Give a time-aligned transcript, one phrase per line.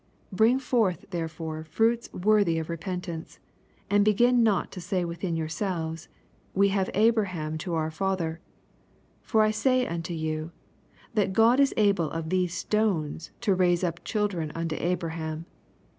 [0.33, 3.37] 8 Bring forth therefore fruits wor thy of repentance,
[3.87, 6.07] and benn not to say within yourselves,
[6.55, 8.39] We have Abra ham to our father:
[9.21, 10.51] for I eay unto you,
[11.13, 15.45] That God is able of these stones to raise up children unto Abraham.